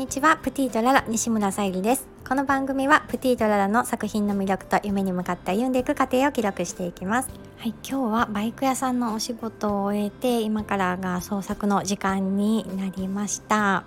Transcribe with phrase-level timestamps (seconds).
[0.00, 0.38] にちは。
[0.38, 2.08] プティとララ西村さゆりです。
[2.26, 7.28] この番組はプティとララの作品の魅力と夢に向かって歩んでいく過程を記録していきます。
[7.58, 13.84] はい今日はバイク屋さんのお仕事を終えて今からが創作の時間になりました。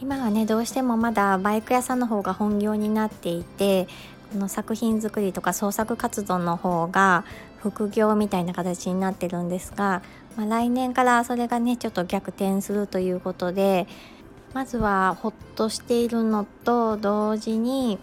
[0.00, 3.86] 今はねどうしてもまだバイク屋さんの方が本業になっていて
[4.32, 7.24] この作品作りとか創作活動の方が
[7.58, 10.02] 副業みたいな形になってるんですが、
[10.36, 13.86] まあ、来年からそれがねちょっと逆転するということで
[14.54, 17.98] まずはほっとしているのと同時に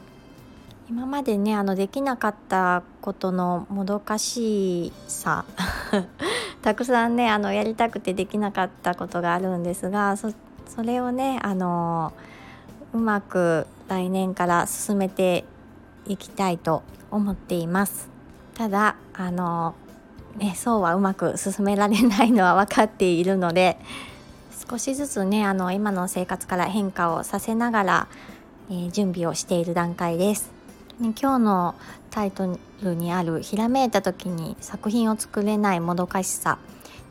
[0.90, 5.46] 今までねあのできなかったことのもどかしさ
[6.64, 10.34] たくさんねあのやりたくてできなかったことがあるんですがそ
[10.82, 12.12] れをねあの
[12.94, 15.46] うまく来年から進めて
[16.08, 18.10] いきたいと思っています。
[18.56, 19.76] ただあの
[20.38, 23.80] ねそうはうまく進められないのは分かっているので
[24.70, 28.08] 少しずつねあの今の生活から変化をさせながら、
[28.70, 30.52] えー、準備をしている段階です。
[31.00, 31.76] ね、今日の
[32.12, 36.60] タイトルにある「ひらめいた時に作品を作れないもどかしさ」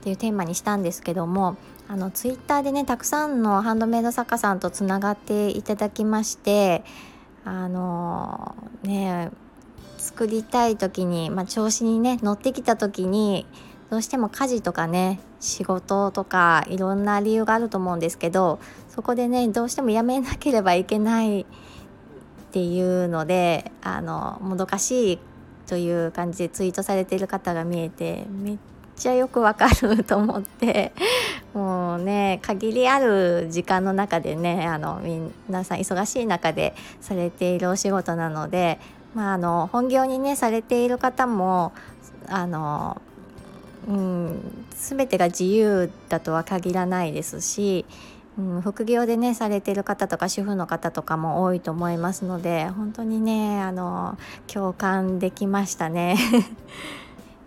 [0.00, 1.56] っていうテーマにしたんですけども
[1.88, 6.84] あのツイッターでねたくさんのハンドメイド作家さんとつながっていただきまして
[7.44, 9.30] あのね
[9.96, 13.46] 作りたい時に、まあ、調子にね乗ってきた時に
[13.90, 18.58] どうしても家事とかね仕事とかいろんな理由があると思うんですけど
[18.88, 21.44] そこでねどうしてもやめなければいけないっ
[22.52, 25.18] ていうのであのもどかしい
[25.66, 28.58] という感じでツイートされている方が見えてめっ
[28.96, 30.92] ちゃよくわかると思って
[31.54, 35.00] もうね限りある時間の中でねあの
[35.46, 38.80] 皆さん忙しい中でされているお仕事なので、
[39.14, 41.72] まあ、あの本業にねされている方も
[42.26, 43.00] あの
[43.88, 47.86] うん、全てが自由だとは限らないですし、
[48.38, 56.16] うん、副業でねされてる方とか主婦の方とかも多いと思いますので本当にねあの共感できましたね。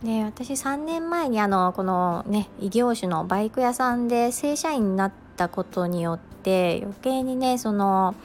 [0.03, 8.15] で 私3年前にあのこのね異業種のバイク屋さんで正社員になったことによって余計にねその、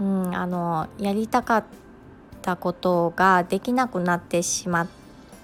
[0.00, 1.64] うん、あのやりたかっ
[2.42, 5.01] たことができなくなってしまって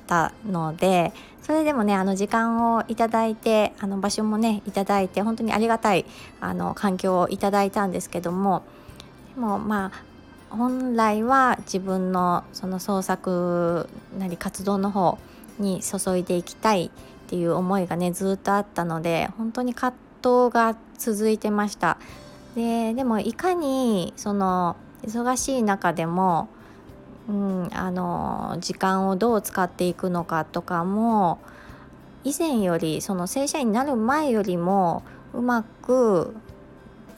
[0.09, 6.05] たのでそれでもねあの時間をいただいてあの場所もねいただいて本当にありがたい
[6.41, 8.65] あの環境をいただいたんですけども
[9.35, 10.09] でもまあ
[10.51, 13.89] 本来は自分のその創作
[14.19, 15.19] なり活動の方
[15.59, 16.91] に注いでいきたいっ
[17.29, 21.99] ていう思いがねずっとあったので本当に葛藤が続いてました。
[22.55, 26.49] ででもいかにその忙しい中でも
[27.29, 31.39] うん、あの時間をどう使っていくのかとかも
[32.25, 35.03] 以前よりその正社員になる前よりも
[35.35, 36.35] うまく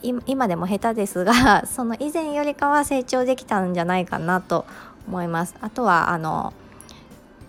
[0.02, 4.64] 今でも下手ですが その以前よりかは成長できたんじゃないかなと
[5.06, 5.54] 思います。
[5.60, 6.52] あとはあの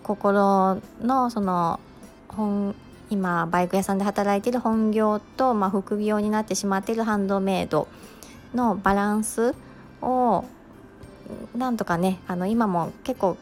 [0.02, 1.80] 心のその
[2.28, 2.74] 本
[3.10, 7.86] 今バイク屋さんで働いてる本業と、まあ、副業になってしまっているハンドメイド
[8.54, 9.54] のバランス
[10.00, 10.44] を
[11.56, 13.36] なんとかねあの今も結構、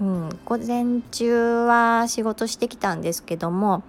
[0.00, 3.82] うん、午前中は仕事してきたんですけども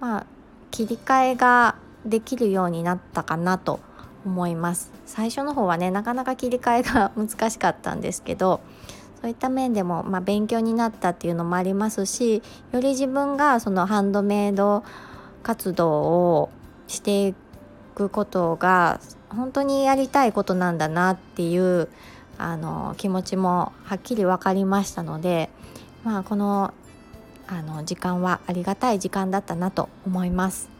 [0.00, 0.26] まあ
[0.70, 3.80] 切り替えができるようになったかなと
[4.24, 4.90] 思います。
[5.06, 8.60] 最初の方はねなかなか切り替えが 難しかったんですけど
[9.20, 12.42] そういった面でも、まあ、勉強になったっていうのもありますし
[12.72, 14.82] より自分がそのハンドメイド
[15.42, 16.50] 活動を
[16.88, 17.34] してい
[17.94, 21.88] くことが本当にやりたいことなんだなっていう
[22.38, 25.50] あの気持ちもはっきり分かりましたので、
[26.04, 26.74] まあ、この
[27.46, 30.70] あの時間はありがたい時間だったなと思います。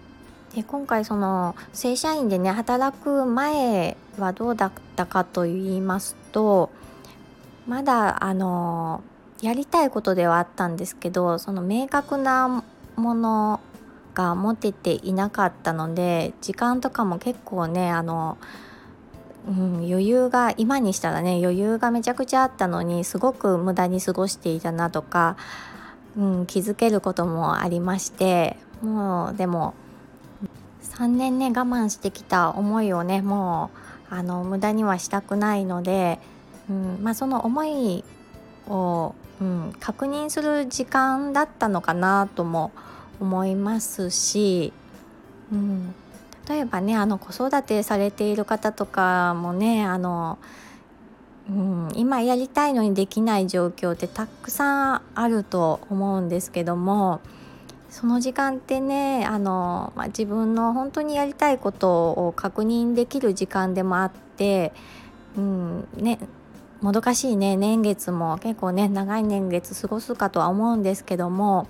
[0.54, 6.70] で今回その正社員でね働く前はどうだったかと言いますと
[7.66, 9.02] まだあの
[9.40, 12.62] やりたいことではあったんですけどその明確な
[12.96, 13.60] もの
[14.14, 18.36] が持てていなかったので時間とかも結構ねあの
[19.48, 25.36] うん、余裕が今にしたらね余裕がめちゃくちゃあったのにすごく無駄に過ごしていたなとか、
[26.16, 29.74] うん、気づけることもありましてもうでも
[30.82, 33.70] 3年ね我慢してきた思いをねも
[34.10, 36.18] うあの無駄にはしたくないので、
[36.68, 38.04] うんまあ、その思い
[38.68, 42.72] を、うん、確認する時間だったのかなとも
[43.20, 44.72] 思いますし、
[45.50, 45.94] うん、
[46.48, 50.38] 例えばねあの子育てされている方とかもねあの、
[51.48, 57.20] うん、今やりたいのにできない状況ってたくさんあると思うんですけども
[57.90, 64.72] その時間ってねあの、まあ、自分の本当にやりたいことを確認できる時間でもあって、
[65.36, 66.18] うんね、
[66.80, 71.68] もどかしいね年月も結構ね長い年月過ごすかとは思うんですけども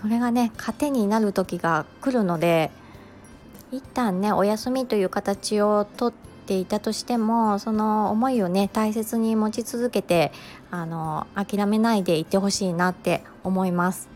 [0.00, 2.70] それがね糧になる時が来るので
[3.72, 6.12] 一旦ねお休みという形をとっ
[6.46, 10.30] ていたとしてもその思いをね大切に持ち続けて
[10.70, 14.08] あの諦めないでいてほしいなって思います。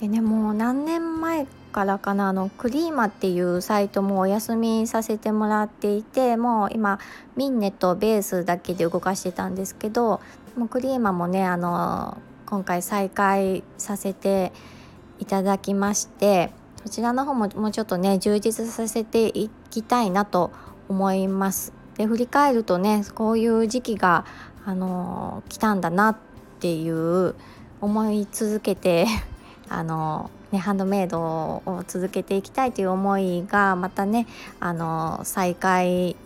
[0.00, 6.98] でねもう何年前からかなあのクリーマっていうサイトもお休みさせてもらっていてもう今
[7.36, 10.20] ミンネとベースだけで動かしてたんですけど
[10.56, 12.16] もうクリーマもねあの
[12.46, 14.52] 今回再開させて
[15.18, 16.52] いただきまして
[16.84, 20.52] そちらの方ももうちょっとね充実させていきたいなと
[20.88, 21.72] 思います。
[21.96, 24.26] で振り返るとねこういう時期が
[24.66, 26.16] あの来たんだなっ
[26.60, 27.34] ていう
[27.80, 29.06] 思い続けて
[29.70, 34.26] あの、ね、ハンドメイドを続けていきたいという思いがまたね
[34.60, 36.16] あの再開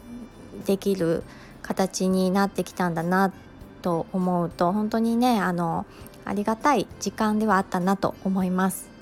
[0.67, 1.23] できる
[1.63, 3.33] 形になってきたんだな
[3.81, 5.87] と思うと本当にねあの
[6.25, 8.98] ありがたい時間ではあったなと思います。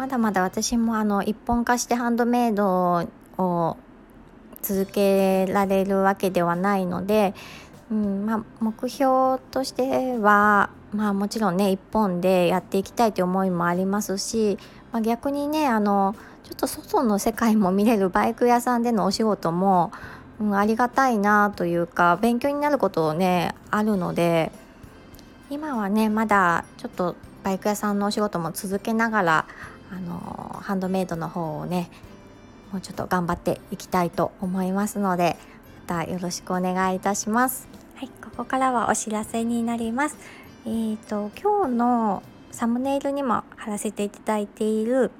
[0.00, 3.06] まだまだ私もあの一本化してハンドメイド
[3.36, 3.76] を
[4.62, 7.34] 続けられるわけではないので、
[7.90, 14.58] うんまあ、目標としてはまあもちろんね一本でやっていきたいという思いもありますし、
[14.90, 19.92] まあ、逆にねあのちょっと外の世界も見れるバイク屋さんでのお仕事も、
[20.40, 24.50] うん、ありがたいなというか勉強になることねあるので
[25.50, 29.46] 今はねまだちょっとバイク屋さんのお仕事も続けながら
[29.90, 31.90] あのハンドメイドの方をね
[32.72, 35.36] もうちょっと頑張っていきたいと思いますので
[35.88, 37.68] またよろしくお願いいたします。
[37.96, 40.16] はい、ここからはお知らせになります。
[40.64, 45.10] えーと、今日のサムネイルにも貼らせていただいている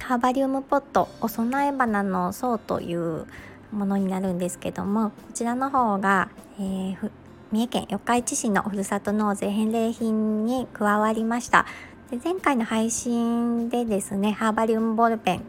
[0.00, 3.26] ハーバリウムポットお供え花の層という
[3.72, 6.28] ものになるんですけどもこちらの方が、
[6.58, 7.10] えー、
[7.52, 11.64] 三重県四日市市のふるさと納税返礼品に加わりました
[12.14, 15.44] で前回の配信でですねハーバリウムボールペンこ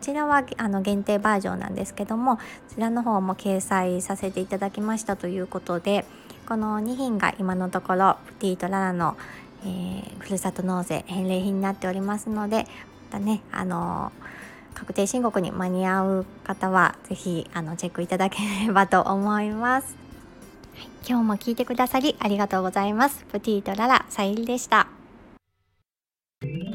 [0.00, 2.42] ちらはあの限定バージョンなんですけどもこ
[2.74, 6.04] ちらの方も掲載させていただきましたということで
[6.48, 9.16] この2品が今のところプティとララの、
[9.62, 12.64] えー、ふるさと納税返礼品になっておりますのでま
[13.12, 14.10] たねあの
[14.74, 19.96] 確定申告に間に合う方は是非あのチェックいただければと思います、
[20.74, 23.24] はい、今日も聞いてくださりありがとうございます。
[23.30, 24.97] プティとララさゆりでした。
[26.42, 26.67] you